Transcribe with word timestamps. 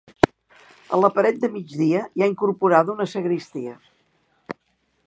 A 0.95 0.99
la 1.01 1.11
paret 1.17 1.37
de 1.43 1.49
migdia 1.57 2.01
hi 2.07 2.25
ha 2.27 2.31
incorporada 2.33 2.97
una 2.99 3.09
sagristia. 3.13 3.79